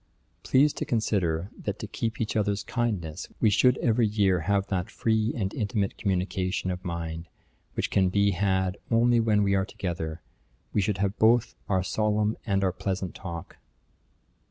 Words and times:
Please 0.41 0.73
to 0.73 0.83
consider, 0.83 1.51
that 1.55 1.77
to 1.77 1.85
keep 1.85 2.19
each 2.19 2.35
other's 2.35 2.63
kindness, 2.63 3.27
we 3.39 3.51
should 3.51 3.77
every 3.77 4.07
year 4.07 4.39
have 4.39 4.65
that 4.65 4.89
free 4.89 5.31
and 5.35 5.53
intimate 5.53 5.95
communication 5.95 6.71
of 6.71 6.83
mind 6.83 7.27
which 7.75 7.91
can 7.91 8.09
be 8.09 8.31
had 8.31 8.79
only 8.89 9.19
when 9.19 9.43
we 9.43 9.53
are 9.53 9.63
together. 9.63 10.19
We 10.73 10.81
should 10.81 10.97
have 10.97 11.19
both 11.19 11.53
our 11.69 11.83
solemn 11.83 12.35
and 12.47 12.63
our 12.63 12.73
pleasant 12.73 13.13
talk.' 13.13 13.57